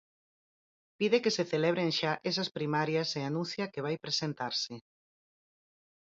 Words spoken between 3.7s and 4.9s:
que vai presentarse.